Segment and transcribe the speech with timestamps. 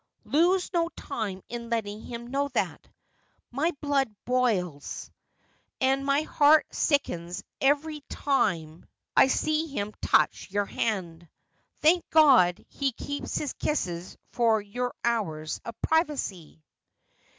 [0.23, 2.87] 'Lose no time in letting him know that.
[3.51, 5.11] My blood boils
[5.79, 5.91] 348 Asphodel.
[5.95, 11.29] and my heart sickens every time I see him touch your hand.
[11.81, 16.63] Thank G od, he keeps his kisses for your hours of privacy.'